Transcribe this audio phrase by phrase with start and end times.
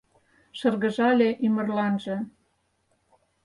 [0.57, 2.15] Шыргыжале ӱмырланже.